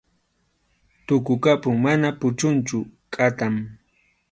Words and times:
Tukukapun, 1.05 1.75
mana 1.85 2.07
puchunchu, 2.19 2.77
kʼatam. 3.13 3.55